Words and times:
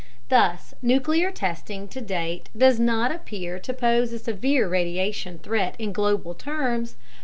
Thus 0.29 0.73
nuclear 0.81 1.29
testing 1.29 1.87
to 1.89 2.01
date 2.01 2.49
does 2.57 2.79
not 2.79 3.11
appear 3.11 3.59
to 3.59 3.71
pose 3.71 4.11
a 4.11 4.17
severe 4.17 4.67
radiation 4.67 5.37
threat 5.37 5.75
in 5.77 5.93
global 5.93 6.33
terms. 6.33 6.95